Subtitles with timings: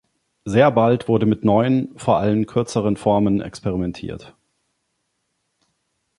[0.45, 4.33] Sehr bald wurde mit neuen, vor allem kürzeren Formen experimentiert.